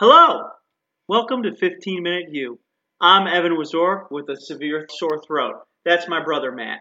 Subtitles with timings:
[0.00, 0.44] Hello!
[1.08, 2.58] Welcome to 15 Minute You.
[3.02, 5.56] I'm Evan Wazor with a severe sore throat.
[5.84, 6.78] That's my brother Matt.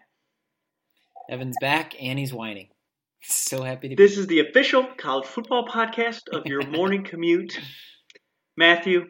[1.29, 2.69] Evan's back and he's whining.
[3.21, 4.01] So happy to be.
[4.01, 7.59] This is the official college football podcast of your morning commute.
[8.55, 9.07] Matthew,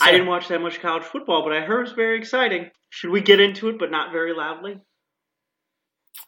[0.00, 2.70] I didn't watch that much college football, but I heard it was very exciting.
[2.90, 4.80] Should we get into it, but not very loudly?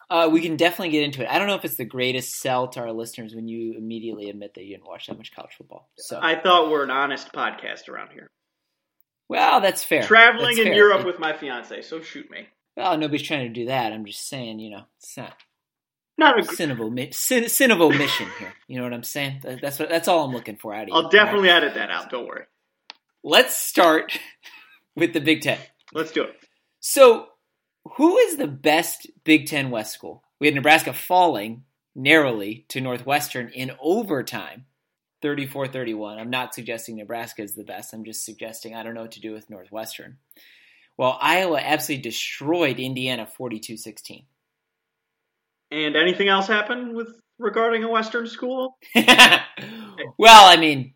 [0.09, 1.29] Uh, we can definitely get into it.
[1.29, 4.55] I don't know if it's the greatest sell to our listeners when you immediately admit
[4.55, 5.89] that you didn't watch that much college football.
[5.97, 8.27] So, I thought we're an honest podcast around here.
[9.27, 10.01] well, that's fair.
[10.03, 10.75] Traveling That's in fair.
[10.75, 12.47] Europe It- with my fiance, so shoot me.
[12.75, 13.91] well, nobody's trying to do that.
[13.93, 15.33] I'm just saying, you know, it's not
[16.17, 18.53] Not a sin of, omi- sin, sin of omission here.
[18.67, 19.41] You know what I'm saying?
[19.61, 19.89] That's what.
[19.89, 20.93] That's all I'm looking for out of you.
[20.95, 21.63] I'll definitely right?
[21.63, 22.09] edit that out.
[22.09, 22.43] Don't worry.
[23.23, 24.19] Let's start
[24.95, 25.59] with the Big Ten.
[25.93, 26.35] Let's do it.
[26.81, 27.27] So,
[27.97, 30.23] who is the best Big Ten West school?
[30.39, 31.63] We had Nebraska falling
[31.95, 34.65] narrowly to Northwestern in overtime,
[35.21, 36.17] 34 31.
[36.17, 37.93] I'm not suggesting Nebraska is the best.
[37.93, 40.17] I'm just suggesting I don't know what to do with Northwestern.
[40.97, 44.25] Well, Iowa absolutely destroyed Indiana 42 16.
[45.71, 48.77] And anything else happen with regarding a Western school?
[48.95, 49.07] well,
[50.27, 50.93] I mean,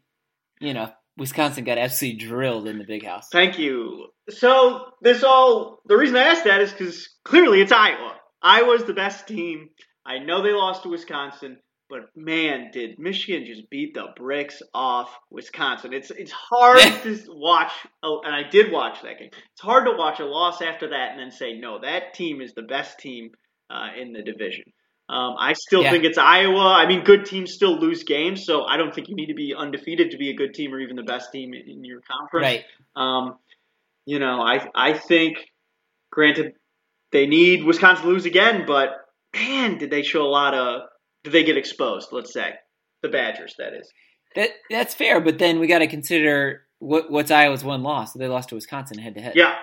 [0.60, 3.28] you know, Wisconsin got absolutely drilled in the big house.
[3.32, 4.08] Thank you.
[4.30, 8.16] So this all the reason I asked that is because clearly it's Iowa.
[8.42, 9.70] Iowa's the best team.
[10.06, 11.58] I know they lost to Wisconsin,
[11.90, 15.94] but man, did Michigan just beat the bricks off Wisconsin?
[15.94, 17.72] It's it's hard to watch.
[18.02, 19.30] Oh, and I did watch that game.
[19.32, 22.54] It's hard to watch a loss after that and then say no, that team is
[22.54, 23.30] the best team
[23.70, 24.66] uh, in the division.
[25.14, 25.92] Um, I still Yeah.
[25.92, 26.74] think it's Iowa.
[26.74, 29.54] I mean, good teams still lose games, so I don't think you need to be
[29.54, 32.44] undefeated to be a good team or even the best team in, your conference.
[32.44, 32.66] Right.
[32.96, 33.38] Um,
[34.06, 35.52] you know, I I think,
[36.12, 36.56] granted,
[37.12, 40.90] they need Wisconsin to lose again, but man, did they show a lot of?
[41.24, 42.10] Did they get exposed?
[42.12, 42.56] Let's say
[43.04, 43.54] the Badgers.
[43.60, 43.92] That is.
[44.36, 48.14] That that's fair, but then we got to consider what what's Iowa's one loss.
[48.14, 49.34] They lost to Wisconsin head to head.
[49.36, 49.54] Yeah.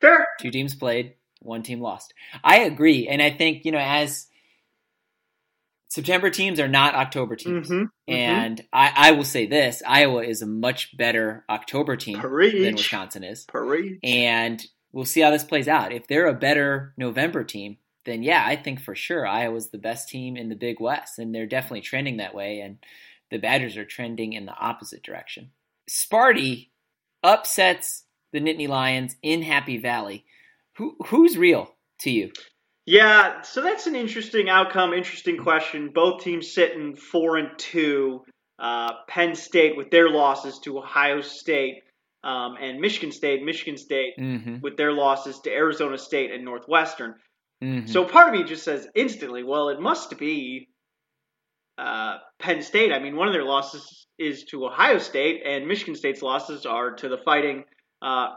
[0.00, 0.26] Fair.
[0.40, 2.12] Two teams played, one team lost.
[2.42, 4.26] I agree, and I think you know as
[5.88, 7.84] September teams are not October teams, Mm-hmm.
[8.12, 12.18] and I, I will say this: Iowa is a much better October team
[12.64, 13.98] than Wisconsin is, Preach.
[14.02, 15.92] and we'll see how this plays out.
[15.92, 20.08] If they're a better November team, then yeah, I think for sure Iowa's the best
[20.08, 22.60] team in the Big West, and they're definitely trending that way.
[22.60, 22.78] And
[23.30, 25.50] the Badgers are trending in the opposite direction.
[25.88, 26.68] Sparty
[27.22, 30.24] upsets the Nittany Lions in Happy Valley.
[30.76, 32.30] Who who's real to you?
[32.84, 35.90] Yeah, so that's an interesting outcome, interesting question.
[35.92, 38.22] Both teams sitting four and two.
[38.58, 41.82] Uh, Penn State with their losses to Ohio State
[42.24, 43.42] um, and Michigan State.
[43.42, 44.60] Michigan State Mm-hmm.
[44.60, 47.16] with their losses to Arizona State and Northwestern.
[47.62, 47.86] mm-hmm.
[47.86, 50.68] So part of me just says instantly, well, it must be
[51.76, 52.92] uh, Penn State.
[52.92, 56.92] I mean, one of their losses is to Ohio State, and Michigan State's losses are
[56.94, 57.64] to the Fighting
[58.00, 58.28] uh,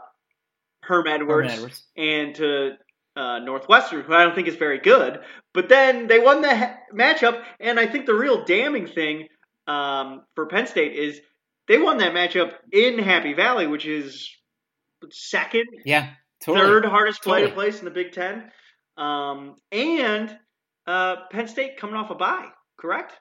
[0.90, 1.82] Herm Edwards, Edwards.
[1.96, 2.72] and to
[3.16, 5.20] uh, Northwestern, who I don't think is very good.
[5.54, 9.28] But then they won the ha- matchup, and I think the real damning thing
[9.66, 11.20] um, for Penn State is
[11.68, 14.28] they won that matchup in Happy Valley, which is
[15.10, 16.10] second yeah,
[16.44, 16.66] totally.
[16.66, 18.50] third hardest play to place in the Big Ten.
[18.96, 20.36] Um, and
[20.86, 23.14] uh, Penn State coming off a bye, correct?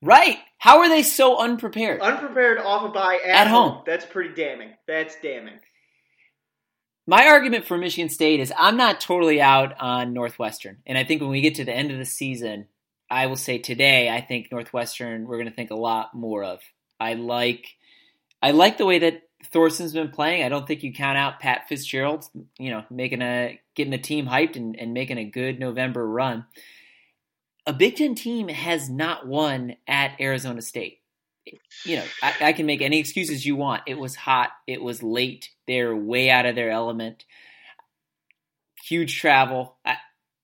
[0.00, 0.38] Right?
[0.58, 2.00] How are they so unprepared?
[2.00, 3.82] Unprepared off a bye at, At home.
[3.86, 4.70] That's pretty damning.
[4.88, 5.58] That's damning.
[7.06, 10.78] My argument for Michigan State is I'm not totally out on Northwestern.
[10.86, 12.66] And I think when we get to the end of the season,
[13.10, 16.60] I will say today, I think Northwestern we're going to think a lot more of.
[17.00, 17.66] I like
[18.40, 20.44] I like the way that Thorson's been playing.
[20.44, 22.24] I don't think you count out Pat Fitzgerald,
[22.58, 26.46] you know, making a getting the team hyped and, and making a good November run.
[27.66, 31.00] A Big Ten team has not won at Arizona State.
[31.84, 33.82] You know, I, I can make any excuses you want.
[33.86, 34.50] It was hot.
[34.68, 35.50] It was late.
[35.72, 37.24] They're way out of their element.
[38.84, 39.78] Huge travel.
[39.86, 39.96] I,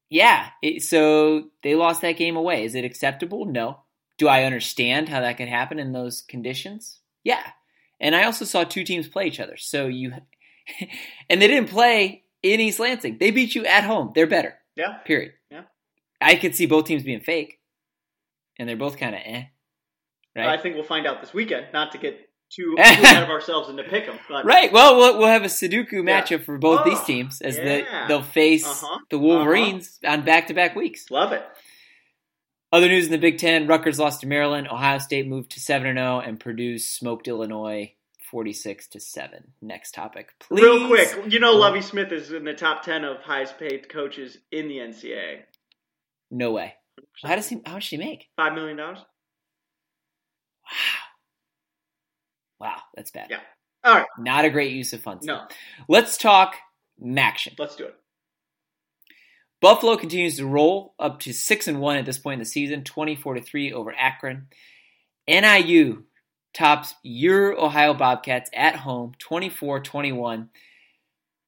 [0.08, 0.48] yeah.
[0.62, 2.64] It, so they lost that game away.
[2.64, 3.44] Is it acceptable?
[3.44, 3.80] No.
[4.16, 7.00] Do I understand how that could happen in those conditions?
[7.25, 7.42] Yeah.
[8.00, 9.58] And I also saw two teams play each other.
[9.58, 10.14] So you,
[11.28, 13.19] and they didn't play in East Lansing.
[13.20, 14.12] They beat you at home.
[14.14, 14.54] They're better.
[14.76, 14.94] Yeah.
[15.04, 15.32] Period.
[15.50, 15.64] Yeah.
[16.22, 17.60] I could see both teams being fake,
[18.58, 19.44] and they're both kind of eh.
[20.34, 20.48] Right.
[20.48, 21.66] I think we'll find out this weekend.
[21.74, 24.72] Not to get too, too ahead of ourselves and to pick them, but Right.
[24.72, 26.22] Well, we'll we'll have a Sudoku Yeah.
[26.22, 27.64] matchup for both Oh, these teams as yeah.
[27.64, 31.10] the, they'll face Uh-huh, the Wolverines on back-to-back weeks.
[31.10, 31.44] love it.
[32.72, 34.68] Other news in the Big Ten: Rutgers lost to Maryland.
[34.68, 37.94] Ohio State moved to seven and zero, and Purdue smoked Illinois
[38.30, 39.52] forty-six to seven.
[39.62, 40.62] Next topic, please.
[40.62, 41.56] Real quick, you know, Oh.
[41.56, 45.44] Lovie Smith is in the top ten of highest paid coaches in the NCAA.
[46.30, 46.74] No way.
[47.24, 47.62] How does he?
[47.64, 48.28] How does he make?
[48.36, 48.98] Five million dollars.
[50.64, 51.07] Wow.
[52.60, 53.28] Wow, that's bad.
[53.31, 53.40] Yeah.
[53.84, 54.06] All right.
[54.19, 55.25] Not a great use of funds.
[55.25, 55.43] No.
[55.88, 56.56] Let's talk
[57.02, 57.58] Maction.
[57.58, 57.94] Let's do it.
[59.60, 62.84] Buffalo continues to roll up to six and one at this point in the season,
[62.84, 64.49] twenty-four to three over Akron.
[65.28, 66.05] NIU
[66.55, 70.49] tops your Ohio Bobcats at home, 24-21.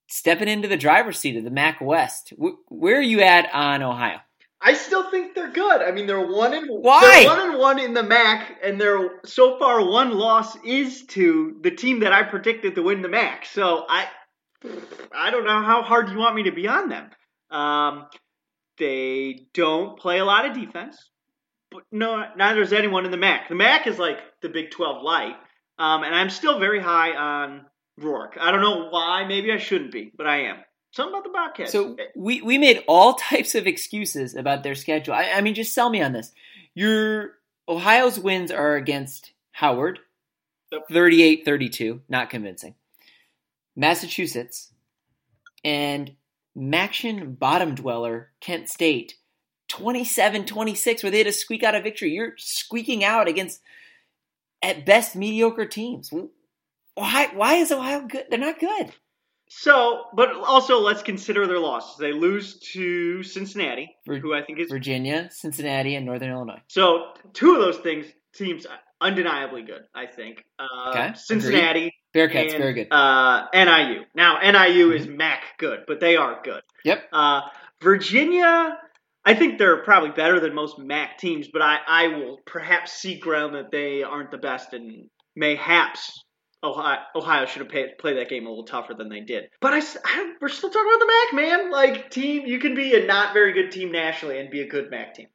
[0.08, 2.32] Stepping into the driver's seat of the MAC West.
[2.68, 4.18] Where are you at on Ohio?
[4.62, 5.80] I still think they're good.
[5.80, 7.00] I mean, they're one and Why?
[7.00, 11.56] they're one and one in the MAC, and they're so far one loss is to
[11.62, 13.46] the team that I predicted to win the MAC.
[13.46, 14.06] So I,
[15.12, 17.10] I don't know how hard you want me to be on them.
[17.50, 18.06] Um,
[18.78, 21.10] they don't play a lot of defense,
[21.70, 23.48] but no, neither is anyone in the MAC.
[23.48, 25.36] The MAC is like the Big Twelve light,
[25.78, 27.64] um, and I'm still very high on
[27.96, 28.36] Rourke.
[28.38, 29.24] I don't know why.
[29.26, 30.56] Maybe I shouldn't be, but I am.
[30.92, 31.72] Something about the Bobcats.
[31.72, 35.14] So we, we made all types of excuses about their schedule.
[35.14, 36.32] I, I mean, just sell me on this.
[36.74, 37.32] Your
[37.68, 40.00] Ohio's wins are against Howard,
[40.72, 40.88] Yep.
[40.88, 42.74] 38-32, not convincing.
[43.76, 44.72] Massachusetts
[45.64, 46.12] and
[46.56, 49.14] Maction bottom dweller Kent State
[49.70, 52.12] 27-26 where they had to squeak out a victory.
[52.12, 53.60] You're squeaking out against
[54.62, 56.12] at best mediocre teams.
[56.94, 58.26] Why why is Ohio good?
[58.30, 58.92] They're not good.
[59.52, 61.96] So, but also let's consider their losses.
[61.98, 66.60] They lose to Cincinnati, Vir- who I think is Virginia, Cincinnati, and Northern Illinois.
[66.68, 67.12] so.
[67.32, 68.64] Two of those things teams
[69.00, 69.82] undeniably good.
[69.94, 70.44] I think.
[70.58, 72.88] Uh, Okay, Cincinnati, Bearcats, and, very good.
[72.92, 74.02] Uh, NIU.
[74.14, 76.62] Now NIU is MAC good, but they are good.
[76.84, 77.08] Yep.
[77.12, 77.40] Uh,
[77.82, 78.78] Virginia,
[79.24, 83.18] I think they're probably better than most MAC teams, but I, I will perhaps see
[83.18, 86.24] ground that they aren't the best, and mayhaps
[86.62, 89.48] Ohio, Ohio should have played, played that game a little tougher than they did.
[89.60, 91.70] But I, I we're still talking about the MAC, man.
[91.70, 94.90] Like team, you can be a not very good team nationally and be a good
[94.90, 95.28] MAC team.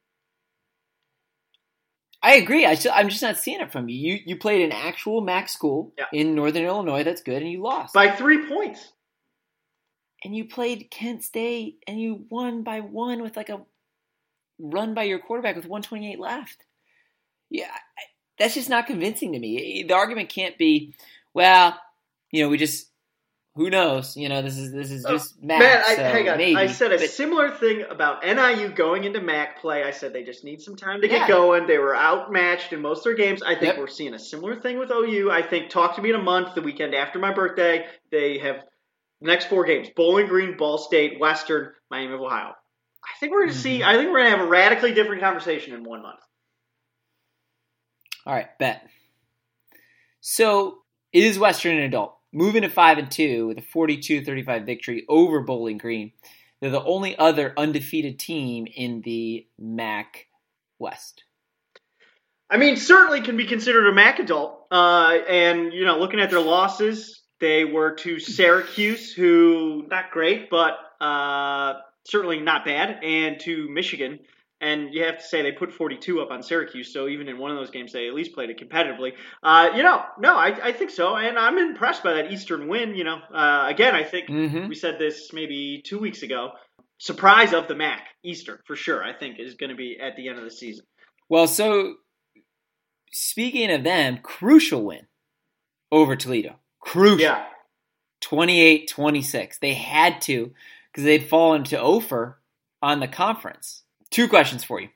[2.22, 2.64] I agree.
[2.66, 3.96] I still, I'm just not seeing it from you.
[4.14, 6.06] You you played an actual MAC school Yeah.
[6.12, 7.04] in Northern Illinois.
[7.04, 7.94] That's good, and you lost.
[7.94, 8.92] by three points.
[10.24, 13.60] and you played Kent State, and you won by one with like a
[14.58, 16.64] run by your quarterback with 128 left.
[17.50, 17.70] Yeah,
[18.38, 19.84] that's just not convincing to me.
[19.86, 20.94] The argument can't be,
[21.36, 21.78] well,
[22.32, 22.90] you know, we just
[23.56, 24.16] who knows?
[24.16, 25.58] You know, this is this is Oh, just MAC.
[25.60, 26.38] Man, I, so hang on.
[26.38, 29.82] maybe, I said a but- similar thing about NIU going into MAC play.
[29.84, 31.20] I said they just need some time to Yeah.
[31.20, 31.66] get going.
[31.66, 33.42] They were outmatched in most of their games.
[33.42, 33.78] I think Yep.
[33.78, 35.30] we're seeing a similar thing with OU.
[35.30, 37.86] I think talk to me in a month, the weekend after my birthday.
[38.10, 38.64] They have
[39.20, 42.52] next four games: Bowling Green, Ball State, Western, Miami of Ohio.
[43.04, 43.80] I think we're going to see.
[43.80, 43.88] Mm-hmm.
[43.88, 46.20] I think we're going to have a radically different conversation in one month.
[48.26, 48.82] All right, bet.
[50.20, 50.78] So
[51.22, 55.78] is Western and Adult moving to five and two with a 42-35 victory over Bowling
[55.78, 56.12] Green.
[56.60, 60.26] They're the only other undefeated team in the MAC
[60.78, 61.24] West.
[62.48, 64.66] I mean, certainly can be considered a MAC adult.
[64.70, 70.48] Uh, and you know, looking at their losses, they were to Syracuse, who not great,
[70.48, 71.74] but uh,
[72.04, 74.20] certainly not bad, and to Michigan.
[74.60, 77.50] And you have to say they put 42 up on Syracuse, so even in one
[77.50, 79.12] of those games, they at least played it competitively.
[79.42, 82.94] Uh, you know, no, I, I think so, and I'm impressed by that Eastern win.
[82.94, 84.68] You know, uh, again, I think Mm-hmm.
[84.68, 86.52] we said this maybe two weeks ago.
[86.98, 89.04] Surprise of the MAC Eastern for sure.
[89.04, 90.86] I think is going to be at the end of the season.
[91.28, 91.96] Well, so
[93.12, 95.06] speaking of them, crucial win
[95.92, 96.56] over Toledo.
[96.80, 97.20] Crucial.
[97.20, 97.44] Yeah.
[98.22, 99.58] 28-26.
[99.60, 100.52] They had to
[100.90, 102.38] because they'd fallen to Ophir
[102.82, 103.82] on the conference.
[104.10, 104.88] Two questions for you.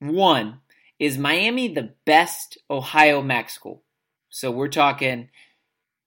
[0.00, 0.60] One,
[0.98, 3.82] is Miami the best Ohio MAC school?
[4.28, 5.28] So we're talking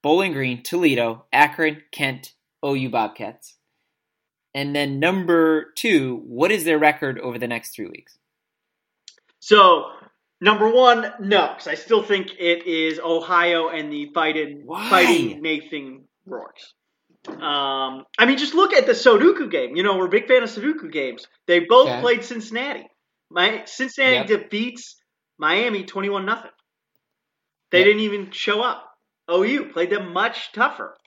[0.01, 2.33] Bowling Green, Toledo, Akron, Kent,
[2.65, 3.57] OU Bobcats.
[4.53, 8.17] And then number two, what is their record over the next three weeks?
[9.39, 9.85] So
[10.39, 14.89] number one, no, because I still think it is Ohio and the fighting Why?
[14.89, 16.73] fighting Nathan Rourke's.
[17.27, 19.75] Um, I mean, just look at the Sudoku game.
[19.75, 21.27] You know, we're a big fan of Sudoku games.
[21.47, 21.99] They both Okay.
[22.01, 22.85] played Cincinnati.
[23.29, 25.01] My Cincinnati defeats
[25.37, 26.51] Miami twenty-one nothing.
[27.71, 27.85] They Yep.
[27.87, 28.89] didn't even show up.
[29.31, 30.97] OU played them much tougher.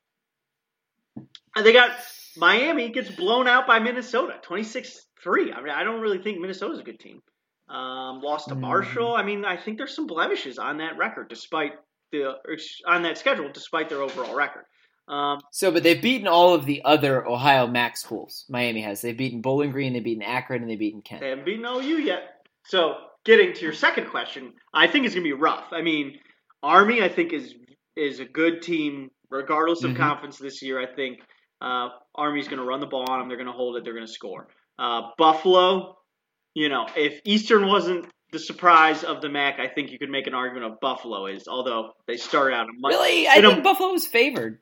[1.55, 1.91] And they got
[2.37, 5.53] Miami gets blown out by Minnesota, 26-3.
[5.53, 7.23] I mean, I don't really think Minnesota's a good team.
[7.69, 8.61] Um, lost to Mhm.
[8.61, 9.15] Marshall.
[9.15, 11.75] I mean, I think there's some blemishes on that record, despite
[12.13, 12.39] the
[12.87, 14.65] on that schedule, despite their overall record.
[15.09, 18.45] Um, So, but they've beaten all of the other Ohio MAC schools.
[18.49, 19.01] Miami has.
[19.01, 21.21] They've beaten Bowling Green, they've beaten Akron, and they've beaten Kent.
[21.21, 22.23] They haven't beaten OU yet.
[22.65, 22.95] So,
[23.25, 25.67] getting to your second question, I think it's going to be rough.
[25.73, 26.19] I mean,
[26.63, 27.55] Army, I think is
[27.97, 29.97] is a good team regardless of Mhm.
[29.97, 30.79] conference this year.
[30.81, 31.21] I think
[31.63, 33.29] uh, Army's going to run the ball on them.
[33.29, 33.85] They're going to hold it.
[33.85, 34.49] They're going to score.
[34.79, 35.97] Uh, Buffalo,
[36.55, 40.27] you know, if Eastern wasn't the surprise of the MAC, I think you could make
[40.27, 42.93] an argument of Buffalo is, although they started out a much.
[42.93, 44.61] Really, I in a- think Buffalo was favored.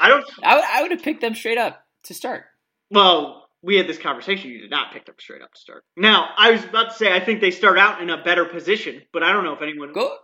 [0.00, 0.24] I don't.
[0.42, 2.44] I would, would have picked them straight up to start.
[2.90, 4.50] Well, we had this conversation.
[4.50, 5.84] You did not pick them straight up to start.
[5.96, 9.02] Now, I was about to say I think they start out in a better position,
[9.12, 9.92] but I don't know if anyone.
[9.92, 10.16] Go.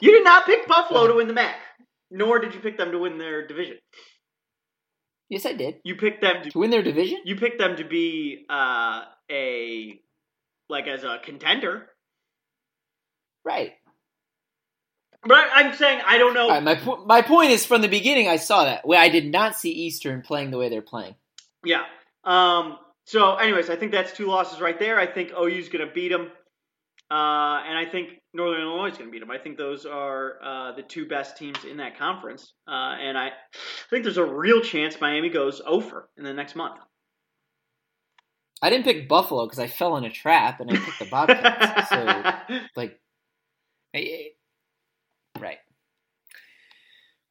[0.00, 1.54] You did not pick Buffalo to win the MAC,
[2.10, 3.78] nor did you pick them to win their division.
[5.28, 7.20] Yes, I did You picked them to to win their division.
[7.24, 9.98] you picked them to be uh, a
[10.68, 11.86] like as a contender.
[13.44, 13.72] Right.
[15.26, 16.48] But I'm saying I don't know.
[16.48, 18.86] Right, my po- my point is from the beginning I saw that.
[18.86, 21.14] Well, I did not see Eastern playing the way they're playing.
[21.64, 21.82] Yeah.
[22.24, 24.98] Um, so, anyways, I think that's two losses right there.
[24.98, 26.30] I think OU's going to beat them,
[27.10, 29.30] uh, and I think Northern Illinois is going to beat them.
[29.30, 33.30] I think those are uh, the two best teams in that conference, uh, and I
[33.90, 36.80] think there's a real chance Miami goes over in the next month.
[38.62, 41.88] I didn't pick Buffalo because I fell in a trap and I picked the Bobcats.
[41.90, 41.96] so
[42.76, 42.98] like,
[43.94, 44.30] I- I-
[45.40, 45.58] right.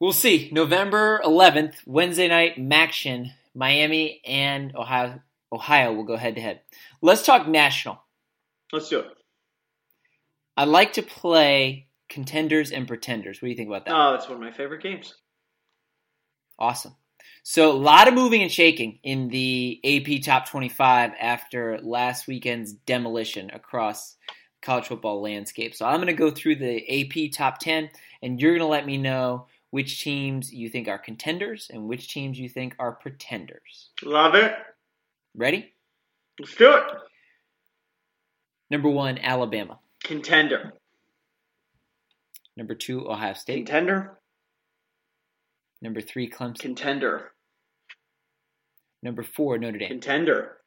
[0.04, 0.50] We'll see.
[0.52, 5.22] November 11th, Wednesday night, Maction, Miami and Ohio.
[5.50, 6.60] Ohio will go head to head.
[7.02, 8.04] Let's talk national.
[8.74, 9.08] Let's do it.
[10.58, 13.42] I like to play contenders and pretenders.
[13.42, 13.96] What do you think about that?
[13.96, 15.16] Oh, that's one of my favorite games.
[16.60, 16.98] Awesome.
[17.44, 22.74] So a lot of moving and shaking in the AP Top 25 after last weekend's
[22.74, 24.18] demolition across
[24.62, 25.74] college football landscape.
[25.74, 27.90] So I'm going to go through the AP Top 10,
[28.22, 32.08] and you're going to let me know which teams you think are contenders and which
[32.08, 33.90] teams you think are pretenders.
[34.04, 34.54] Love it.
[35.36, 35.74] Ready?
[36.40, 36.84] Let's do it.
[38.70, 39.80] Number one, Alabama.
[40.04, 40.74] Contender.
[42.56, 43.66] Number two, Ohio State.
[43.66, 44.20] Contender.
[45.82, 46.60] Number three, Clemson.
[46.60, 47.32] Contender.
[49.02, 49.90] Number four, Notre Dame.
[49.90, 50.58] Contender.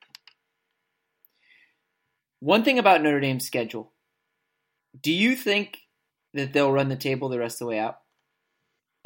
[2.41, 3.93] One thing about Notre Dame's schedule.
[5.01, 5.79] Do you think
[6.35, 7.99] that they'll run the table the rest of the way out?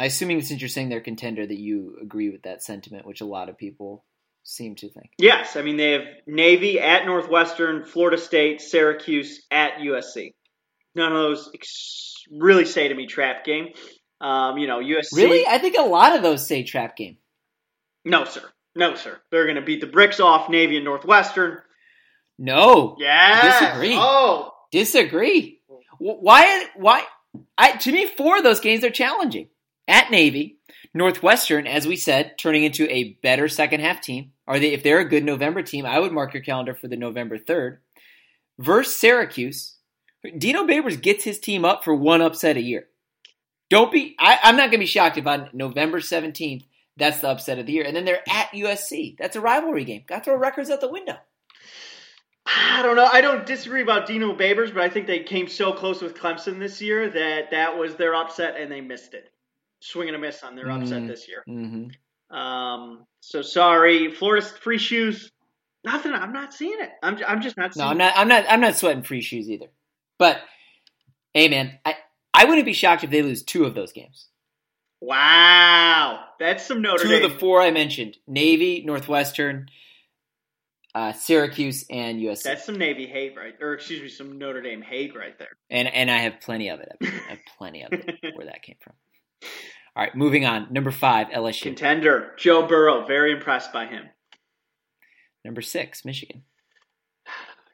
[0.01, 3.27] I assuming since you're saying they're contender that you agree with that sentiment, which a
[3.27, 4.03] lot of people
[4.45, 5.11] seem to think.
[5.19, 10.33] Yes, I mean they have Navy at Northwestern, Florida State, Syracuse at USC.
[10.95, 13.75] None of those ex- really say to me trap game.
[14.23, 15.17] Um, you know USC.
[15.17, 15.47] Really?
[15.47, 17.19] I think a lot of those say trap game.
[18.07, 18.49] No, sir.
[18.75, 19.21] No, sir.
[19.31, 21.59] They're going to beat the bricks off Navy and Northwestern.
[22.39, 22.97] No.
[22.99, 23.43] Yeah.
[23.61, 23.97] Disagree.
[23.99, 25.61] Oh, Disagree.
[25.99, 27.05] Why why
[27.59, 29.49] I to me four of those games are challenging.
[29.91, 30.59] At Navy,
[30.95, 34.33] Northwestern, as we said, turning into a better second half team.
[34.47, 36.97] Are they if they're a good November team, I would mark your calendar for the
[36.97, 37.79] November 3rd.
[38.59, 39.77] Versus Syracuse.
[40.37, 42.87] Dino Babers gets his team up for one upset a year.
[43.69, 46.65] Don't be I, I'm not gonna be shocked if on November 17th
[47.01, 47.85] that's the upset of the year.
[47.85, 49.17] And then they're at USC.
[49.19, 50.05] That's a rivalry game.
[50.07, 51.17] Got to throw records out the window.
[52.47, 53.09] I don't know.
[53.11, 56.59] I don't disagree about Dino Babers, but I think they came so close with Clemson
[56.59, 59.33] this year that that was their upset and they missed it.
[59.81, 61.09] Swing and a miss on their upset Mm.
[61.09, 61.43] this year.
[61.49, 62.37] Mm-hmm.
[62.37, 65.31] Um, so sorry, Florida free shoes.
[65.85, 66.13] Nothing.
[66.13, 66.91] I'm not seeing it.
[67.03, 67.19] I'm.
[67.27, 67.85] I'm just not seeing.
[67.87, 68.13] No, I'm not.
[68.17, 68.45] I'm not.
[68.49, 69.67] I'm not sweating free shoes either.
[70.19, 70.39] But
[71.33, 71.97] hey, man, I
[72.35, 74.27] I wouldn't be shocked if they lose two of those games.
[75.01, 77.25] Wow, that's some Notre two Dame.
[77.25, 79.71] of the four I mentioned: Navy, Northwestern,
[80.95, 82.43] uh, Syracuse, and USC.
[82.43, 83.55] That's some Navy hate, right?
[83.61, 85.57] Or excuse me, some Notre Dame hate right there.
[85.71, 86.93] and and I have plenty of it.
[87.03, 88.37] I have plenty of it.
[88.37, 88.93] Where that came from.
[89.97, 90.69] All right, moving on.
[90.73, 91.63] Number five, LSU.
[91.63, 93.07] Contender Joe Burrow.
[93.07, 94.05] Very impressed by him.
[95.45, 96.43] Number six, Michigan.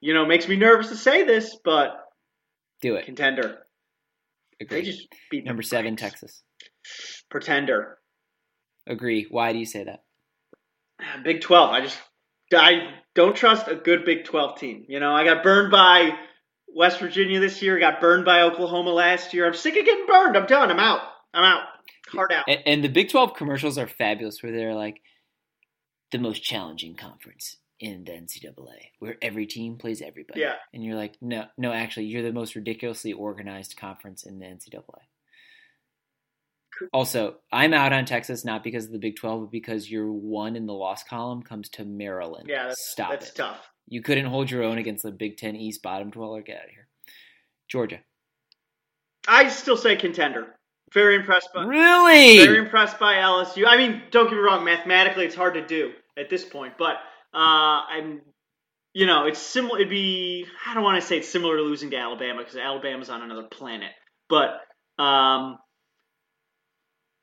[0.01, 1.97] You know, makes me nervous to say this, but
[2.81, 3.05] Do it.
[3.07, 3.59] contender.
[4.59, 4.83] They Agree.
[4.83, 6.03] just beat Number seven, brakes.
[6.03, 6.43] Texas.
[7.31, 7.99] Pretender.
[8.87, 9.27] Agree.
[9.31, 10.03] Why do you say that?
[11.25, 11.71] Big Twelve.
[11.71, 11.99] I just
[12.55, 14.87] I don't trust a good Big Twelve team.
[14.89, 16.17] You know, I got burned by
[16.75, 17.79] West Virginia this year.
[17.79, 19.47] Got burned by Oklahoma last year.
[19.47, 20.37] I'm sick of getting burned.
[20.37, 20.71] I'm done.
[20.71, 21.03] I'm out.
[21.35, 21.63] I'm out.
[22.09, 22.45] Hard out.
[22.49, 25.01] And, and the Big 12 commercials are fabulous where they're like,
[26.13, 30.41] the most challenging conference in the NCAA, where every team plays everybody.
[30.41, 30.55] Yeah.
[30.73, 34.83] And you're like, no, no, actually, you're the most ridiculously organized conference in the NCAA.
[36.93, 40.57] Also, I'm out on Texas not because of the Big 12, but because your one
[40.57, 42.47] in the loss column comes to Maryland.
[42.49, 43.35] Yeah, that's, Stop that's it.
[43.35, 43.59] tough.
[43.89, 46.43] You couldn't hold your own against the Big Ten East bottom dweller.
[46.43, 46.89] Get out of here.
[47.69, 48.01] Georgia.
[49.27, 50.59] I still say contender.
[50.93, 52.39] Very impressed by Really?
[52.45, 53.65] very impressed by LSU.
[53.67, 54.65] I mean, don't get me wrong.
[54.65, 56.95] Mathematically, it's hard to do at this point, but
[57.35, 58.23] uh, I'm,
[58.95, 59.79] you know, it's similar.
[59.79, 63.11] It'd be I don't want to say it's similar to losing to Alabama because Alabama's
[63.11, 63.91] on another planet.
[64.29, 64.61] But
[65.03, 65.59] um,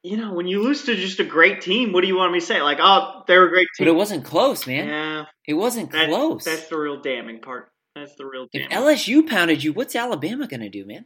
[0.03, 2.41] you know, when you lose to just a great team, what do you want me
[2.41, 2.61] to say?
[2.61, 4.87] Like, oh, they're a great team, but it wasn't close, man.
[4.87, 6.43] yeah, It wasn't close.
[6.43, 7.69] That's the real damning part.
[7.95, 8.69] That's the real If.
[8.69, 11.05] LSU pounded you, what's Alabama going to do, man?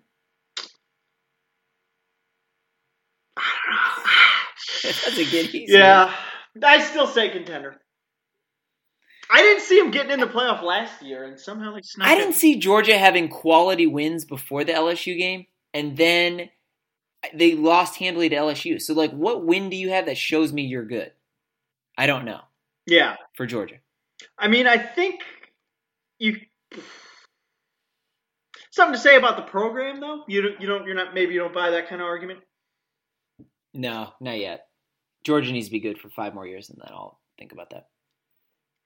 [5.26, 5.74] Good easy.
[5.74, 6.14] yeah,
[6.64, 7.78] I still say contender.
[9.30, 12.16] I didn't see him getting in the playoff last year, and somehow they snuck I
[12.16, 16.50] didn't see Georgia having quality wins before the LSU game, and then
[17.34, 18.82] they lost handily to LSU.
[18.82, 21.12] So, like, what win do you have that shows me you're good?
[21.98, 22.42] I don't know
[22.86, 23.76] Yeah, for Georgia.
[24.38, 25.22] I mean, I think
[26.20, 26.38] you
[28.72, 30.24] something to say about the program, though.
[30.28, 31.14] You don't, you don't, you're not.
[31.14, 32.40] Maybe you don't buy that kind of argument.
[33.74, 34.68] No, not yet.
[35.28, 37.90] Georgia needs to be good for five more years, and then I'll think about that.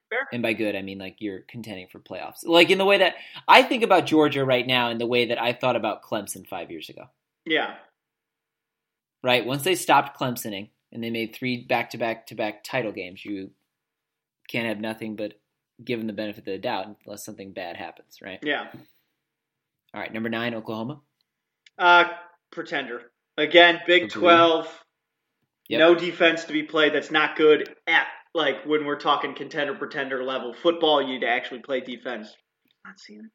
[0.09, 0.27] Fair.
[0.33, 2.43] And by good, I mean like you're contending for playoffs.
[2.43, 3.13] Like in the way that
[3.47, 6.69] I think about Georgia right now, in the way that I thought about Clemson five
[6.71, 7.05] years ago.
[7.45, 7.75] Yeah,
[9.23, 9.45] Right?
[9.45, 13.23] Once they stopped Clemsoning and they made three back to back to back title games,
[13.23, 13.51] you
[14.47, 15.33] can't have nothing but
[15.83, 18.39] give them the benefit of the doubt unless something bad happens, right?
[18.41, 18.67] yeah.
[19.93, 21.01] All right, number nine, Oklahoma.
[21.77, 22.05] Uh,
[22.49, 23.81] pretender again.
[23.85, 24.21] Big Agreed.
[24.21, 24.80] Twelve.
[25.71, 25.79] Yep.
[25.79, 26.93] No defense to be played.
[26.93, 31.01] That's not good at like when we're talking contender pretender level football.
[31.01, 32.27] You'd actually play defense.
[32.85, 33.31] Not seeing it.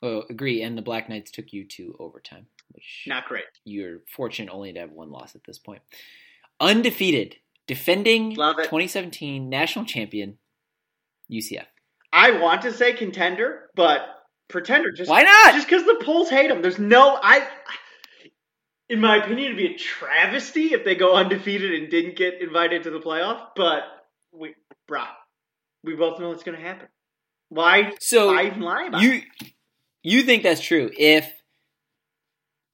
[0.00, 0.62] Oh, agree.
[0.62, 3.44] And the Black Knights took you to overtime, which Not great.
[3.64, 5.82] you're fortunate only to have one loss at this point.
[6.60, 8.64] Undefeated, defending Love it.
[8.64, 10.38] 2017 national champion
[11.32, 11.66] UCF.
[12.12, 14.00] I want to say contender, but
[14.48, 15.54] pretender just Why not?
[15.54, 16.62] just because the polls hate them.
[16.62, 17.46] There's no I.
[18.88, 22.84] In my opinion, it'd be a travesty if they go undefeated and didn't get invited
[22.84, 23.48] to the playoff.
[23.54, 23.82] But
[24.32, 24.54] we,
[24.90, 25.08] brah,
[25.84, 26.88] we both know it's going to happen.
[27.50, 27.92] Why?
[28.00, 29.06] So why even lie about it?
[29.06, 29.22] you
[30.02, 30.90] you think that's true?
[30.98, 31.30] If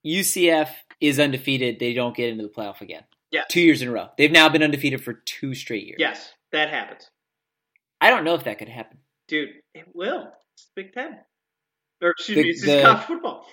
[0.06, 0.68] UCF
[1.00, 3.02] is undefeated, they don't get into the playoff again.
[3.30, 3.42] Yeah.
[3.48, 4.08] two years in a row.
[4.16, 5.96] They've now been undefeated for two straight years.
[5.98, 7.10] Yes, that happens,
[8.00, 8.98] I don't know if that could happen.
[9.26, 9.48] dude.
[9.74, 10.28] It will.
[10.54, 11.18] It's Big Ten,
[12.00, 13.46] or excuse The- me, it's the- college football.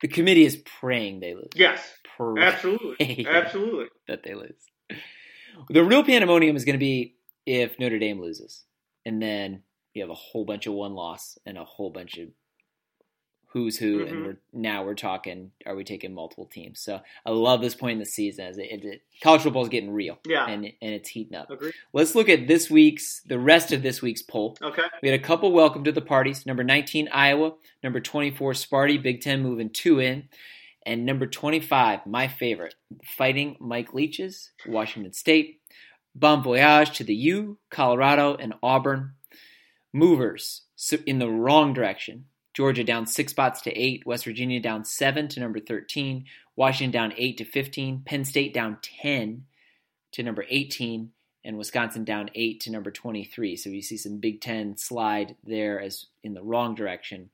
[0.00, 1.50] The committee is praying they lose.
[1.54, 1.80] Yes,
[2.16, 3.86] Praying absolutely, absolutely.
[4.06, 5.00] that they lose.
[5.70, 8.64] The real pandemonium is going to be if Notre Dame loses,
[9.04, 9.62] and then
[9.94, 12.28] you have a whole bunch of one loss and a whole bunch of
[13.52, 14.08] who's who, Mhm.
[14.10, 16.80] and we're now we're talking: are we taking multiple teams?
[16.80, 19.90] So I love this point in the season as it, it, college football is getting
[19.90, 21.50] real, Yeah, and and it's heating up.
[21.50, 21.72] agree.
[21.92, 24.56] Let's look at this week's the rest of this week's poll.
[24.62, 26.44] Okay, We had a couple welcome to the parties.
[26.46, 27.54] Number 19, Iowa.
[27.82, 29.02] Number 24, Sparty.
[29.02, 30.28] Big Ten moving two in.
[30.86, 35.60] And number 25, my favorite, Fighting Mike Leaches, Washington State.
[36.14, 39.12] Bon voyage to the U, Colorado, and Auburn.
[39.92, 42.26] Movers so in the wrong direction.
[42.58, 44.04] Georgia down six spots to eight.
[44.04, 46.24] West Virginia down seven to number 13.
[46.56, 48.02] Washington down eight to 15.
[48.04, 49.44] Penn State down 10
[50.10, 51.12] to number 18
[51.44, 53.54] and Wisconsin down eight to number 23.
[53.54, 57.30] So you see some Big Ten slide there as in the wrong direction.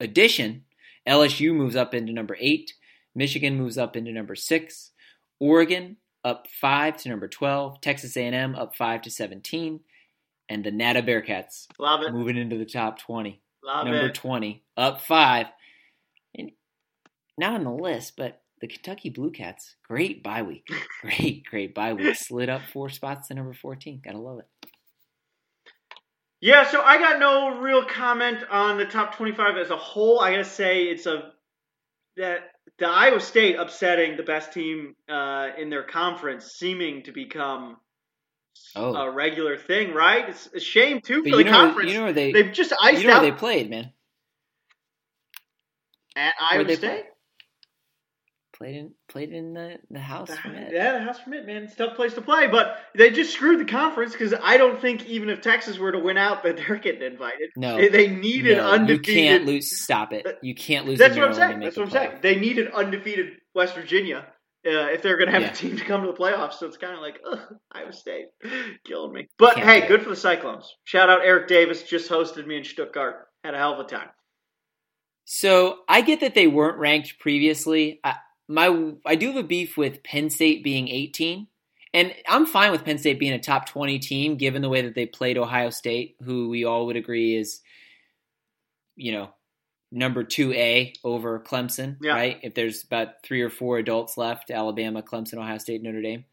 [0.00, 0.64] Addition,
[1.06, 2.72] LSU moves up into number eight.
[3.14, 4.92] Michigan moves up into number six.
[5.38, 7.82] Oregon up five to number 12.
[7.82, 9.80] Texas A&M up five to 17.
[10.48, 12.14] And the Nata Bearcats love it.
[12.14, 13.42] moving into the top 20.
[13.64, 14.14] Love number it.
[14.14, 15.46] 20 up five.
[16.36, 16.50] And
[17.38, 20.66] not on the list, but the Kentucky Blue Cats, great bye week.
[21.00, 22.14] Great, great bye week.
[22.14, 24.02] Slid up four spots to number 14.
[24.04, 24.68] Gotta love it.
[26.42, 30.20] Yeah, so I got no real comment on the top 25 as a whole.
[30.20, 31.32] I gotta say it's a
[32.16, 37.76] that the Iowa State upsetting the best team uh, in their conference, seeming to become
[38.76, 38.94] Oh.
[38.94, 40.28] a regular thing, right?
[40.28, 41.90] It's a shame too But for the know, conference.
[41.92, 43.92] you know where they, They've just iced you know out where they played, man.
[46.16, 47.04] at Iowa State.
[48.56, 50.70] Played in, played in the, the house from it.
[50.74, 51.62] Yeah, the house from it, man.
[51.62, 54.78] It's a tough place to play, but they just screwed the conference because I don't
[54.78, 57.48] think even if Texas were to win out, that they're getting invited.
[57.56, 59.14] No, They, they needed no, you undefeated.
[59.14, 59.80] can't lose.
[59.80, 60.26] Stop it.
[60.42, 60.98] You can't lose.
[60.98, 61.60] That's what I'm saying.
[61.60, 62.12] That's what I'm the saying.
[62.20, 64.26] They needed undefeated West Virginia
[64.66, 65.52] uh, if they're going to have Yeah.
[65.52, 66.54] a team to come to the playoffs.
[66.54, 67.40] So it's kind of like, ugh,
[67.72, 68.26] Iowa State
[68.84, 69.28] killing me.
[69.38, 70.74] But Can't hey, good for the Cyclones.
[70.84, 71.82] Shout out Eric Davis.
[71.82, 73.26] Just hosted me in Stuttgart.
[73.44, 74.08] Had a hell of a time.
[75.24, 78.00] So I get that they weren't ranked previously.
[78.02, 78.16] I,
[78.48, 81.46] my I do have a beef with Penn State being 18,
[81.94, 84.94] and I'm fine with Penn State being a top 20 team given the way that
[84.96, 87.60] they played Ohio State, who we all would agree is,
[88.96, 89.30] you know,
[89.92, 92.12] number two A over Clemson, Yeah.
[92.12, 92.38] right?
[92.42, 96.24] If there's about three or four adults left, Alabama, Clemson, Ohio State, Notre Dame.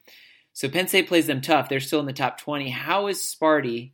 [0.53, 1.69] So Penn State plays them tough.
[1.69, 2.69] They're still in the top 20.
[2.69, 3.91] How is Sparty,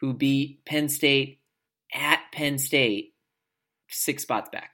[0.00, 1.40] who beat Penn State
[1.92, 3.14] at Penn State,
[3.88, 4.72] six spots back?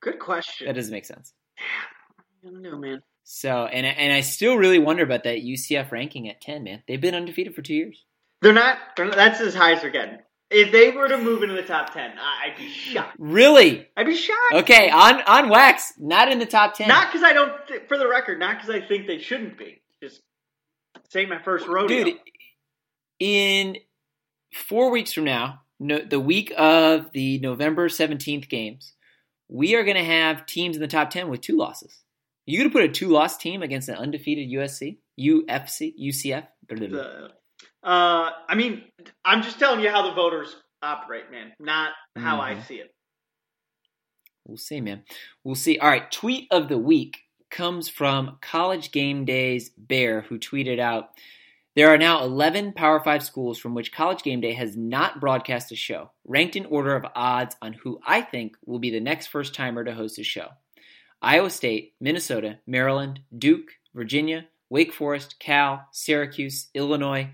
[0.00, 0.66] Good question.
[0.66, 1.32] That doesn't make sense.
[1.58, 3.02] I don't know, man.
[3.24, 6.64] So, and and I still really wonder about that UCF ranking at ten.
[6.64, 8.04] Man, they've been undefeated for two years.
[8.42, 9.14] They're not, they're not.
[9.16, 10.18] That's as high as they're getting.
[10.50, 13.16] If they were to move into the top ten, I'd be shocked.
[13.18, 13.86] Really?
[13.96, 14.54] I'd be shocked.
[14.54, 16.88] Okay, on on wax, not in the top ten.
[16.88, 19.80] Not because I don't, th- for the record, not because I think they shouldn't be.
[20.02, 20.22] Just
[21.08, 22.04] say my first rodeo.
[22.04, 22.16] Dude,
[23.20, 23.76] in
[24.52, 28.94] four weeks from now, no, the week of the November 17th games,
[29.48, 32.02] we are going to have teams in the top 10 with two losses.
[32.46, 36.46] You going to put a two loss team against an undefeated USC, UFC, UCF?
[36.68, 37.30] The-
[37.82, 38.84] uh, I mean,
[39.24, 41.52] I'm just telling you how the voters operate, man.
[41.58, 42.66] Not how I Mhm.
[42.66, 42.94] see it.
[44.46, 45.04] We'll see, man.
[45.44, 45.78] We'll see.
[45.78, 47.18] All right, tweet of the week
[47.50, 51.10] comes from College Game Day's Bear, who tweeted out
[51.76, 55.70] There are now 11 Power 5 schools from which College Game Day has not broadcast
[55.70, 59.28] a show, ranked in order of odds on who I think will be the next
[59.28, 60.48] first timer to host a show
[61.22, 67.30] Iowa State, Minnesota, Maryland, Duke, Virginia, Wake Forest, Cal, Syracuse, Illinois,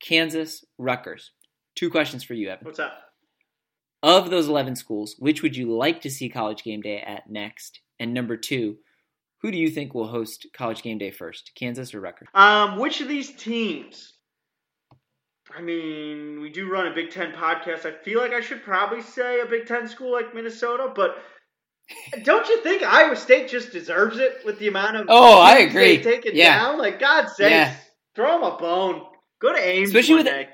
[0.00, 1.32] Kansas, Rutgers.
[1.74, 2.64] Two questions for you, Evan.
[2.64, 2.94] What's up?
[4.02, 7.80] Of those 11 schools, which would you like to see College Game Day at next?
[7.98, 8.76] And number two,
[9.42, 12.28] who do you think will host College Game Day first, Kansas or Rutgers?
[12.34, 14.14] Um, which of these teams?
[15.56, 17.86] I mean, we do run a Big Ten podcast.
[17.86, 21.16] I feel like I should probably say a Big Ten school like Minnesota, but
[22.24, 26.02] don't you think Iowa State just deserves it with the amount of Oh, I agree.
[26.02, 26.58] taken Yeah.
[26.58, 26.78] down?
[26.78, 27.74] Like, God sakes, Yeah.
[28.14, 29.06] throw them a bone.
[29.40, 30.48] Go to Ames Especially with- day.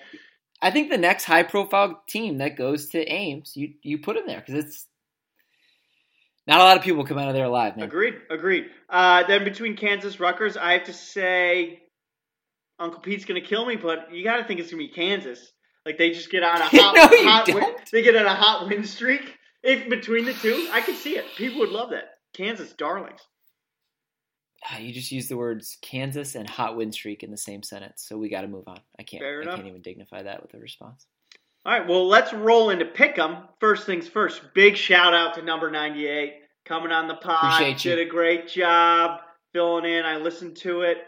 [0.65, 4.27] I think the next high profile team that goes to Ames, you you put them
[4.29, 4.87] there because it's
[6.47, 7.87] not a lot of people come out of there alive, man.
[7.87, 8.67] Agreed, agreed.
[8.89, 11.81] Uh, then between Kansas, Rutgers, I have to say
[12.79, 15.53] Uncle Pete's gonna kill me, but you got to think it's gonna be Kansas.
[15.85, 18.69] Like they just get on a hot, No, hot win, they get on a hot
[18.69, 19.37] win streak.
[19.65, 21.25] If between the two, I could see it.
[21.37, 22.05] People would love that.
[22.35, 23.21] Kansas darlings.
[24.71, 28.05] Ah, you just used the words Kansas and hot wind streak in the same sentence,
[28.07, 28.79] so we got to move on.
[28.99, 29.23] I can't.
[29.23, 31.07] Fair I can't even dignify that with a response.
[31.65, 33.49] All right, well, let's roll into pick 'em.
[33.61, 34.43] First things first.
[34.55, 37.55] Big shout out to number ninety-eight coming on the pod.
[37.55, 37.97] Appreciate you.
[37.97, 39.21] Did a great job
[39.53, 40.05] filling in.
[40.05, 40.99] I listened to it.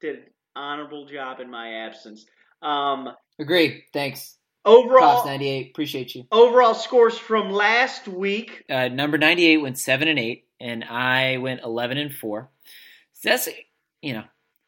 [0.00, 0.24] Did an
[0.56, 2.26] honorable job in my absence.
[2.62, 3.84] Um, Agree.
[3.92, 4.36] Thanks.
[4.64, 5.70] Overall, 98.
[5.70, 6.24] Appreciate you.
[6.30, 8.64] Overall scores from last week.
[8.68, 12.50] Uh, number 98 went 7 and 8, and I went 11 and 4
[13.22, 13.48] that's
[14.02, 14.24] you know.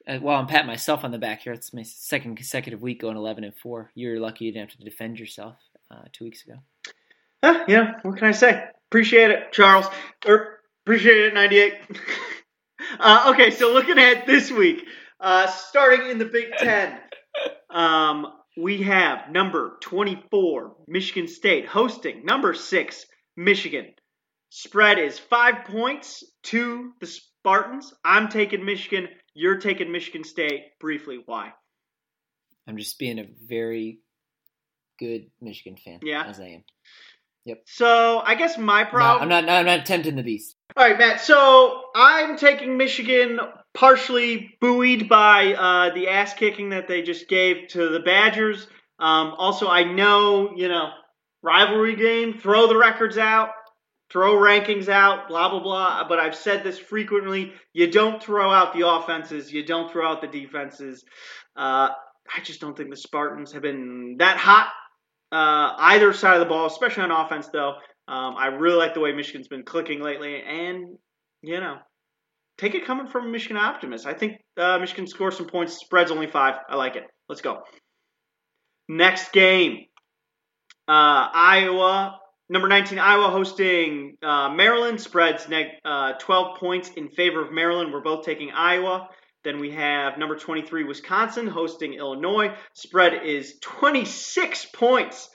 [0.09, 3.19] Uh, while I'm patting myself on the back here, it's my second consecutive week going
[3.19, 3.91] 11 and 4.
[3.95, 5.57] You're lucky you didn't have to defend yourself
[5.91, 6.55] uh, two weeks ago.
[7.45, 8.65] Huh, yeah, what can I say?
[8.89, 9.87] Appreciate it, Charles.
[10.27, 11.75] Or appreciate it, 98.
[13.01, 14.85] uh, okay, so looking at this week,
[15.21, 16.99] uh, starting in the Big Ten,
[17.71, 23.87] um, we have number 24, Michigan State, hosting number 6, Michigan.
[24.49, 27.07] Spread is five points to the
[27.51, 27.95] Spartans.
[28.05, 29.09] I'm taking Michigan.
[29.35, 30.79] You're taking Michigan State.
[30.79, 31.53] Briefly, why?
[32.69, 34.01] I'm just being a very
[34.99, 36.25] good Michigan fan, Yeah.
[36.27, 36.65] as I am.
[37.47, 37.63] Yep.
[37.65, 39.23] So I guess my No, problem.
[39.33, 39.51] I'm not.
[39.53, 40.55] I'm not tempting the beast.
[40.77, 41.23] All right, Matt.
[41.23, 43.41] So I'm taking Michigan,
[43.73, 48.67] partially buoyed by uh, the ass kicking that they just gave to the Badgers.
[48.99, 50.91] Um, also, I know you know
[51.43, 52.35] rivalry game.
[52.39, 53.49] Throw the records out,
[54.11, 56.09] throw rankings out, blah blah blah.
[56.09, 60.21] But I've said this frequently: you don't throw out the offenses, you don't throw out
[60.21, 61.05] the defenses.
[61.57, 61.89] Uh,
[62.35, 64.71] I just don't think the Spartans have been that hot
[65.33, 67.75] uh, either side of the ball, especially on offense, though.
[68.09, 70.97] Um, I really like the way Michigan's been clicking lately, and
[71.43, 71.77] you know,
[72.59, 74.07] take it coming from a Michigan optimist.
[74.07, 75.79] I think uh, Michigan scores some points.
[75.79, 76.57] Spread's only five.
[76.69, 77.05] I like it.
[77.29, 77.63] Let's go.
[78.89, 79.87] Next game,
[80.89, 82.19] uh, Iowa.
[82.51, 85.01] Number 19, Iowa hosting uh, Maryland.
[85.01, 87.93] Spreads neg- uh, 12 points in favor of Maryland.
[87.93, 89.09] We're both taking Iowa.
[89.45, 92.53] Then we have number 23, Wisconsin hosting Illinois.
[92.75, 95.31] Spread is 26 points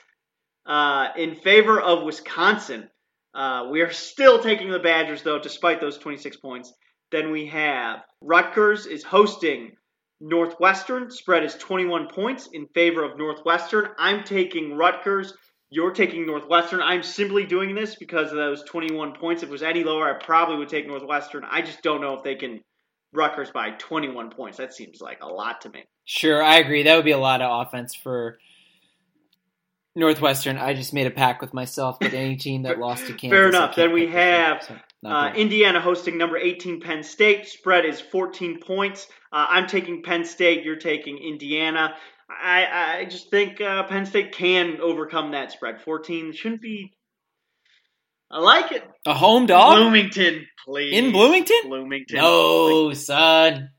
[0.65, 2.89] uh, in favor of Wisconsin.
[3.33, 6.73] Uh, we are still taking the Badgers, though, despite those 26 points.
[7.13, 9.71] Then we have Rutgers is hosting
[10.19, 11.09] Northwestern.
[11.11, 13.87] Spread is 21 points in favor of Northwestern.
[13.97, 15.33] I'm taking Rutgers.
[15.69, 16.81] You're taking Northwestern.
[16.81, 19.43] I'm simply doing this because of those 21 points.
[19.43, 21.43] If it was any lower, I probably would take Northwestern.
[21.49, 22.61] I just don't know if they can
[23.13, 24.57] Rutgers by 21 points.
[24.57, 25.85] That seems like a lot to me.
[26.05, 26.83] Sure, I agree.
[26.83, 28.37] That would be a lot of offense for
[29.95, 30.57] Northwestern.
[30.57, 33.29] I just made a pact with myself that any team that lost to Kansas.
[33.29, 33.75] Fair enough.
[33.75, 34.75] Then we pick this year, have, so
[35.05, 35.31] Uh.
[35.35, 37.47] Indiana hosting number 18 Penn State.
[37.47, 39.07] Spread is 14 points.
[39.31, 40.63] Uh, I'm taking Penn State.
[40.63, 41.95] You're taking Indiana.
[42.29, 45.81] I, I just think uh, Penn State can overcome that spread.
[45.81, 46.91] 14 shouldn't be.
[48.31, 48.83] I like it.
[49.05, 50.93] a home dog Bloomington, please.
[50.97, 51.57] in Bloomington?
[51.65, 52.17] Bloomington.
[52.17, 53.69] No, son.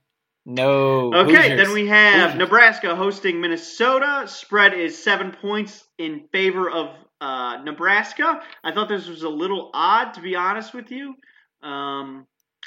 [0.45, 1.13] No.
[1.13, 1.61] Okay, Hoosiers.
[1.67, 2.39] then we have Hoosiers.
[2.39, 4.25] Nebraska hosting Minnesota.
[4.29, 8.41] Spread is seven points in favor of uh, Nebraska.
[8.63, 11.15] I thought this was a little odd, to be honest with you.
[11.63, 12.27] Um,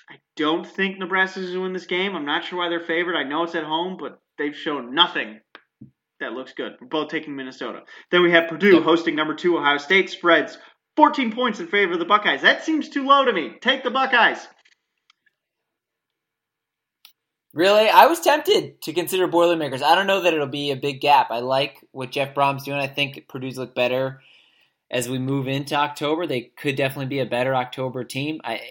[0.10, 2.16] I don't think Nebraska's going to win this game.
[2.16, 3.16] I'm not sure why they're favored.
[3.16, 5.40] I know it's at home, but they've shown nothing
[6.20, 6.74] that looks good.
[6.82, 7.82] We're both taking Minnesota.
[8.12, 8.84] Then we have Purdue Yep.
[8.84, 10.10] hosting number two Ohio State.
[10.10, 10.58] Spreads
[10.96, 12.42] 14 points in favor of the Buckeyes.
[12.42, 13.54] That seems too low to me.
[13.62, 14.46] Take the Buckeyes.
[17.54, 17.90] Really?
[17.90, 19.82] I was tempted to consider Boilermakers.
[19.82, 21.32] I don't know that it'll be a big gap.
[21.32, 22.80] I like what Jeff Brohm's doing.
[22.80, 24.22] I think Purdue's look better
[24.92, 26.28] as we move into October.
[26.28, 28.40] They could definitely be a better October team.
[28.44, 28.62] I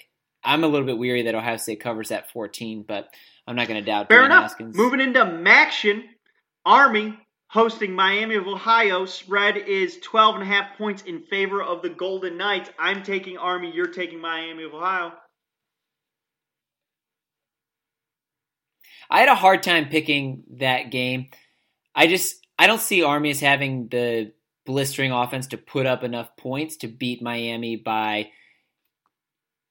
[0.45, 3.09] I'm a little bit weary that Ohio State covers that 14, but
[3.47, 4.43] I'm not going to doubt Fair Dwayne enough.
[4.45, 4.77] Haskins.
[4.77, 6.03] Moving into Maction,
[6.65, 9.07] Army hosting Miami of Ohio.
[9.07, 12.71] Spread is 12 and a half points in favor of the Golden Knights.
[12.79, 13.73] I'm taking Army.
[13.75, 15.13] You're taking Miami of Ohio.
[19.11, 21.29] I had a hard time picking that game.
[21.95, 24.33] I just I don't see Army as having the
[24.67, 28.31] blistering offense to put up enough points to beat Miami by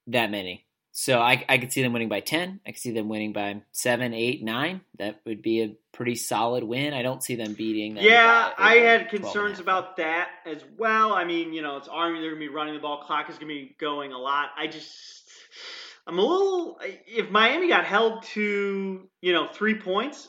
[0.08, 0.67] that many.
[1.00, 2.58] So I, I could see them winning by 10.
[2.66, 4.80] I could see them winning by 7, 8, 9.
[4.98, 6.92] That would be a pretty solid win.
[6.92, 8.02] I don't see them beating them.
[8.02, 11.14] Yeah, by I over had 12 and a concerns about that as well.
[11.14, 12.18] I mean, you know, it's Army.
[12.18, 13.04] They're going to be running the ball.
[13.04, 14.48] Clock is going to be going a lot.
[14.58, 15.22] I just,
[16.04, 16.80] I'm a little.
[17.06, 20.28] If Miami got held to, you know, three points,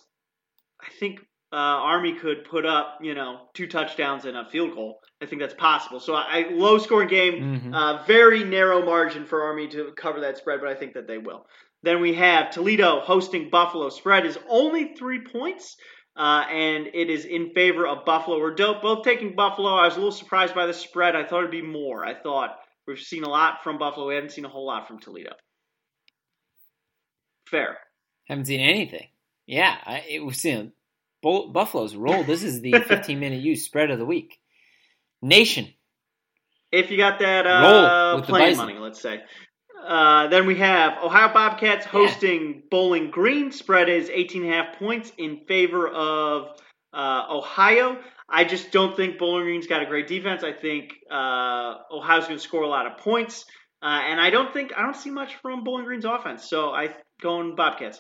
[0.80, 5.00] I think uh, Army could put up, you know, two touchdowns and a field goal.
[5.22, 6.00] I think that's possible.
[6.00, 7.34] So I low scoring game,
[7.74, 7.76] Mhm.
[7.76, 11.18] uh, very narrow margin for Army to cover that spread, but I think that they
[11.18, 11.46] will.
[11.84, 13.90] Then we have Toledo hosting Buffalo.
[13.90, 15.76] Spread is only three points,
[16.16, 18.40] uh, and it is in favor of Buffalo.
[18.40, 19.72] We're do- both taking Buffalo.
[19.72, 21.16] I was a little surprised by the spread.
[21.16, 22.06] I thought it'd be more.
[22.06, 24.08] I thought we've seen a lot from Buffalo.
[24.08, 25.34] We haven't seen a whole lot from Toledo.
[27.48, 27.78] Fair.
[28.26, 29.08] Haven't seen anything.
[29.48, 30.72] Yeah, I, it was you know,
[31.22, 32.24] Bull- Buffalo's roll.
[32.24, 34.40] This is the 15 minute use spread of the week.
[35.22, 35.68] Nation.
[36.72, 39.22] If you got that uh, playing money, let's say.
[39.86, 43.52] Uh, then we have Ohio Bobcats hosting Bowling Green.
[43.52, 46.50] Spread is 18 and a half points in favor of
[46.94, 47.98] uh, Ohio.
[48.28, 50.44] I just don't think Bowling Green's got a great defense.
[50.44, 53.46] I think uh, Ohio's going to score a lot of points,
[53.82, 56.48] uh, and I don't think I don't see much from Bowling Green's offense.
[56.48, 58.00] So I going Bobcats.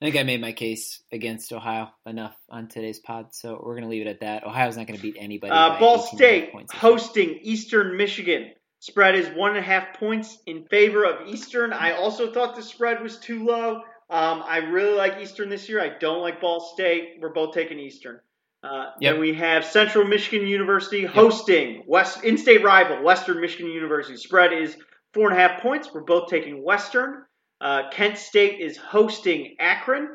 [0.00, 3.84] I think I made my case against Ohio enough on today's pod, so we're going
[3.84, 4.46] to leave it at that.
[4.46, 5.52] Ohio's not going to beat anybody.
[5.52, 6.24] Uh, Ball 18 and a
[6.58, 8.50] half State hosting Eastern Michigan.
[8.80, 11.72] Spread is one and a half points in favor of Eastern.
[11.72, 13.76] I also thought the spread was too low.
[14.10, 15.80] Um, I really like Eastern this year.
[15.82, 17.14] I don't like Ball State.
[17.20, 18.20] We're both taking Eastern.
[18.62, 19.14] Uh, Yep.
[19.14, 24.16] Then we have Central Michigan University hosting West in-state rival Western Michigan University.
[24.18, 24.76] Spread is
[25.14, 25.88] four and a half points.
[25.92, 27.24] We're both taking Western.
[27.60, 30.08] Uh, Kent State is hosting Akron.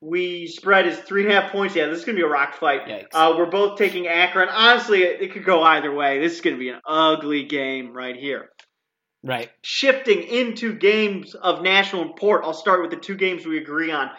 [0.00, 1.74] We spread is three and a half points.
[1.74, 2.86] Yeah, this is gonna be a rock fight.
[3.14, 4.48] Uh, we're both taking Akron.
[4.50, 6.20] Honestly, it, it could go either way.
[6.20, 8.50] This is gonna be an ugly game right here.
[9.22, 9.50] Right.
[9.62, 14.10] Shifting into games of national import, I'll start with the two games we agree on.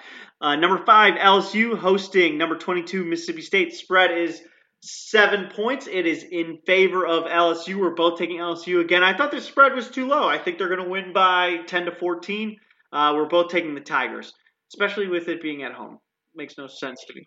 [0.42, 3.74] Uh, number five, LSU hosting number 22, Mississippi State.
[3.74, 4.42] Spread is
[4.88, 5.88] seven points.
[5.88, 7.76] It is in favor of LSU.
[7.80, 9.04] We're both taking LSU again.
[9.04, 10.28] I thought the spread was too low.
[10.28, 12.58] I think they're going to win by 10 to 14.
[12.92, 14.34] Uh, we're both taking the Tigers,
[14.74, 16.00] especially with it being at home.
[16.36, 17.24] Makes no sense to me.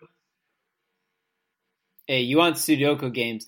[2.07, 3.45] Hey, you want Sudoku games?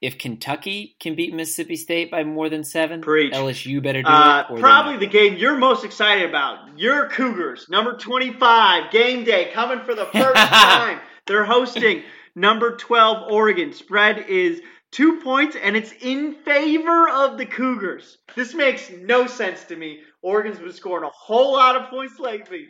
[0.00, 3.32] If Kentucky can beat Mississippi State by more than seven, Preach.
[3.32, 4.52] LSU better do Uh, it.
[4.52, 6.76] Or probably the game you're most excited about.
[6.76, 10.98] Your Cougars, number 25, game day, coming for the first time.
[11.28, 12.02] They're hosting
[12.34, 13.72] number 12, Oregon.
[13.72, 18.18] Spread is two points, and it's in favor of the Cougars.
[18.36, 20.00] This makes no sense to me.
[20.22, 22.66] Oregon's been scoring a whole lot of points lately.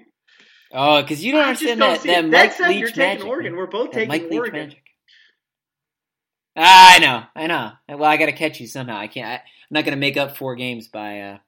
[0.72, 2.22] Oh, because you don't I understand don't that, that.
[2.24, 3.26] Mike That said, Leach you're taking magic.
[3.26, 3.56] Oregon.
[3.56, 4.60] We're both That taking Mike Leach Oregon.
[4.60, 4.82] magic.
[6.56, 7.72] Ah, I know, I know.
[7.88, 8.96] Well, I got to catch you somehow.
[8.98, 9.26] I can't.
[9.26, 11.38] I, I'm not going to make up four games by uh,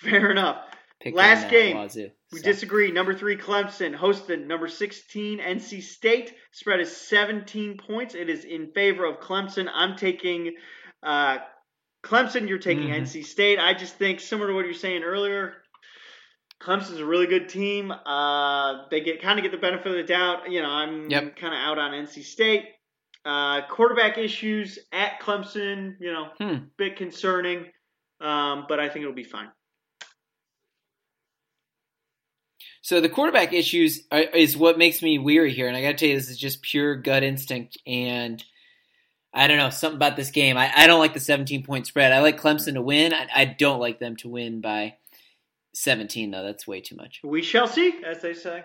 [0.00, 0.58] Fair enough.
[1.04, 1.76] Last game.
[1.76, 2.10] Wazoo.
[2.32, 2.90] We So, disagree.
[2.90, 6.34] Number three, Clemson hosted number 16, NC State.
[6.52, 8.14] Spread is 17 points.
[8.14, 9.68] It is in favor of Clemson.
[9.72, 10.54] I'm taking
[11.02, 11.38] uh,
[12.02, 12.48] Clemson.
[12.48, 13.02] You're taking Mhm.
[13.02, 13.58] NC State.
[13.60, 15.62] I just think, similar to what you're saying earlier,
[16.60, 17.92] Clemson's a really good team.
[17.92, 20.50] Uh, they get kind of get the benefit of the doubt.
[20.50, 21.36] You know, I'm Yep.
[21.36, 22.64] kind of out on NC State.
[23.24, 26.64] Uh, quarterback issues at Clemson, you know, Hmm.
[26.78, 27.70] bit concerning,
[28.20, 29.50] um, but I think it'll be fine.
[32.86, 35.94] So the quarterback issues are, is what makes me weary here, and I got to
[35.94, 37.76] tell you, this is just pure gut instinct.
[37.84, 38.44] And
[39.34, 40.56] I don't know something about this game.
[40.56, 42.12] I, I don't like the 17 point spread.
[42.12, 43.12] I like Clemson to win.
[43.12, 44.94] I, I don't like them to win by
[45.74, 46.44] 17 though.
[46.44, 47.22] That's way too much.
[47.24, 48.62] We shall see, as they say.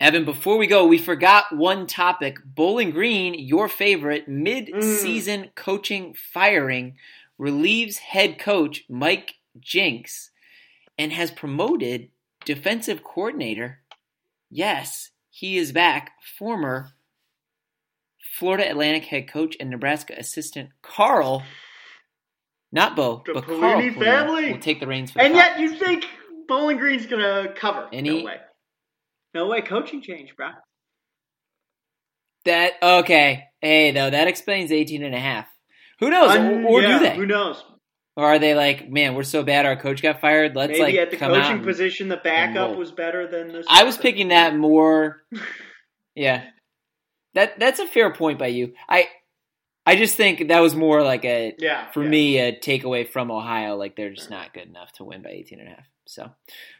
[0.00, 2.38] Evan, before we go, we forgot one topic.
[2.44, 5.54] Bowling Green, your favorite mid-season mm.
[5.54, 6.96] coaching firing,
[7.38, 10.32] relieves head coach Mike Jinks
[10.98, 12.10] and has promoted
[12.44, 13.80] defensive coordinator.
[14.50, 16.12] Yes, he is back.
[16.38, 16.90] Former
[18.38, 21.42] Florida Atlantic head coach and Nebraska assistant Carl,
[22.72, 25.12] not Bo, the but Pelini Carl family will take the reins.
[25.12, 26.04] For and the yet, you think
[26.48, 27.88] Bowling Green's gonna cover?
[27.92, 28.36] Any, no way.
[29.34, 29.62] No way.
[29.62, 30.50] Coaching change, bro.
[32.44, 33.44] That okay.
[33.60, 35.46] Hey, though that explains 18 and a half.
[36.00, 36.30] Who knows?
[36.30, 37.16] Un, or, or yeah, do they?
[37.16, 37.62] Who knows?
[38.16, 40.54] Or are they like, man, we're so bad, our coach got fired.
[40.54, 43.66] Let's Maybe like at the coaching position, the backup was better than this.
[43.68, 45.22] I was picking that more.
[46.16, 46.44] Yeah,
[47.34, 48.74] that that's a fair point by you.
[48.88, 49.08] I
[49.84, 51.90] I just think that was more like a Yeah.
[51.90, 52.08] for yeah.
[52.08, 53.74] me a takeaway from Ohio.
[53.74, 55.86] Like they're just not good enough to win by 18 and a half.
[56.06, 56.30] So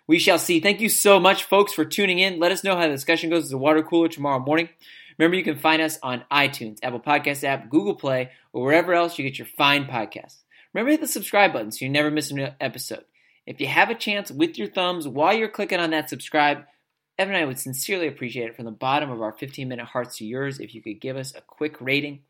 [0.06, 0.60] we shall see.
[0.60, 2.38] Thank you so much, folks, for tuning in.
[2.38, 4.68] Let us know how the discussion goes at the water cooler tomorrow morning.
[5.18, 9.18] Remember, you can find us on iTunes, Apple Podcast app, Google Play, or wherever else
[9.18, 10.43] you get your fine podcasts.
[10.74, 13.04] Remember, hit the subscribe button so you never miss an episode.
[13.46, 16.64] If you have a chance with your thumbs while you're clicking on that subscribe,
[17.18, 20.16] Evan and I would sincerely appreciate it from the bottom of our 15 minute hearts
[20.16, 22.20] to yours if you could give us a quick rating.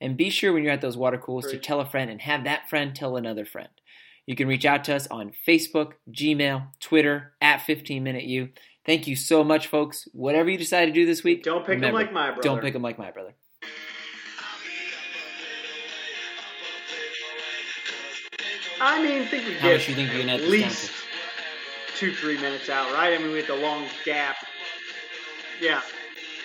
[0.00, 2.44] And be sure when you're at those water coolers to tell a friend and have
[2.44, 3.68] that friend tell another friend.
[4.26, 8.50] You can reach out to us on Facebook, Gmail, Twitter, at 15 Minute You.
[8.86, 10.06] Thank you so much, folks.
[10.12, 12.42] Whatever you decide to do this week, Don't pick remember, like my brother.
[12.42, 13.34] Don't pick them like my brother.
[18.80, 20.90] I mean, think we How get much you think you're gonna at least
[21.96, 23.12] two, three minutes out, right?
[23.14, 24.36] I mean, with the long gap.
[25.60, 25.80] Yeah.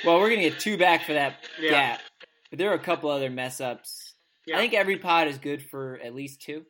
[0.04, 1.70] Well, we're gonna get two back for that Yeah.
[1.70, 2.02] gap,
[2.50, 4.16] but there are a couple other mess ups.
[4.46, 4.58] Yeah.
[4.58, 6.66] I think every pod is good for at least two.